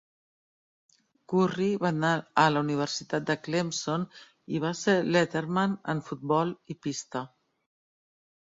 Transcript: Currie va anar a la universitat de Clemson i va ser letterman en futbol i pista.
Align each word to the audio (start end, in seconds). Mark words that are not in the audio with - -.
Currie 1.33 1.67
va 1.83 1.87
anar 1.95 2.13
a 2.45 2.45
la 2.55 2.63
universitat 2.65 3.27
de 3.29 3.37
Clemson 3.49 4.07
i 4.57 4.63
va 4.65 4.73
ser 4.83 4.97
letterman 5.17 5.77
en 5.95 6.03
futbol 6.09 6.57
i 6.77 6.81
pista. 6.89 7.27